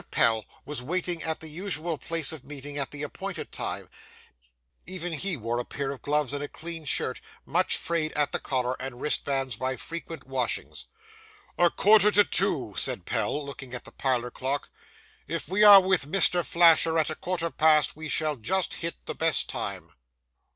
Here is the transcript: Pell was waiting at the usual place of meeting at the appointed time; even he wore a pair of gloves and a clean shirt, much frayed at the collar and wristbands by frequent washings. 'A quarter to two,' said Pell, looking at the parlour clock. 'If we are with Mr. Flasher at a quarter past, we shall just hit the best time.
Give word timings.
Pell 0.09 0.45
was 0.65 0.81
waiting 0.81 1.21
at 1.21 1.41
the 1.41 1.47
usual 1.47 1.99
place 1.99 2.31
of 2.31 2.43
meeting 2.43 2.75
at 2.75 2.89
the 2.89 3.03
appointed 3.03 3.51
time; 3.51 3.87
even 4.87 5.13
he 5.13 5.37
wore 5.37 5.59
a 5.59 5.63
pair 5.63 5.91
of 5.91 6.01
gloves 6.01 6.33
and 6.33 6.43
a 6.43 6.47
clean 6.47 6.85
shirt, 6.85 7.21
much 7.45 7.77
frayed 7.77 8.11
at 8.13 8.31
the 8.31 8.39
collar 8.39 8.75
and 8.81 8.99
wristbands 8.99 9.57
by 9.57 9.75
frequent 9.77 10.25
washings. 10.25 10.87
'A 11.59 11.69
quarter 11.69 12.09
to 12.09 12.23
two,' 12.23 12.73
said 12.75 13.05
Pell, 13.05 13.45
looking 13.45 13.75
at 13.75 13.85
the 13.85 13.91
parlour 13.91 14.31
clock. 14.31 14.71
'If 15.27 15.47
we 15.47 15.63
are 15.63 15.79
with 15.79 16.07
Mr. 16.11 16.43
Flasher 16.43 16.97
at 16.97 17.11
a 17.11 17.15
quarter 17.15 17.51
past, 17.51 17.95
we 17.95 18.09
shall 18.09 18.35
just 18.35 18.73
hit 18.81 18.95
the 19.05 19.13
best 19.13 19.49
time. 19.49 19.91